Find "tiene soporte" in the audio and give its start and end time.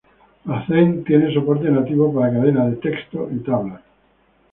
1.05-1.69